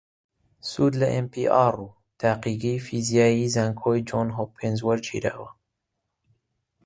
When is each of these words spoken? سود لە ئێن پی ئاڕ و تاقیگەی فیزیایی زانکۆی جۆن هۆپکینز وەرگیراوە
سود 0.69 0.93
لە 1.01 1.07
ئێن 1.13 1.27
پی 1.33 1.43
ئاڕ 1.55 1.75
و 1.85 1.87
تاقیگەی 2.19 2.83
فیزیایی 2.87 3.51
زانکۆی 3.55 4.05
جۆن 4.09 4.27
هۆپکینز 4.37 4.79
وەرگیراوە 4.83 5.49